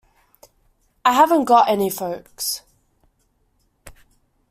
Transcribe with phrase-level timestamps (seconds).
[1.05, 2.61] I haven't got any folks.